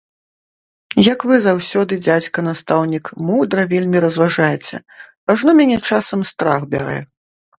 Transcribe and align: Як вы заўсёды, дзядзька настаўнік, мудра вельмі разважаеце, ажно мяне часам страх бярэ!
Як 1.13 1.19
вы 1.31 1.35
заўсёды, 1.43 1.93
дзядзька 2.05 2.39
настаўнік, 2.49 3.05
мудра 3.27 3.61
вельмі 3.75 3.97
разважаеце, 4.07 4.77
ажно 5.35 5.51
мяне 5.63 5.77
часам 5.91 6.19
страх 6.33 6.61
бярэ! 6.73 6.99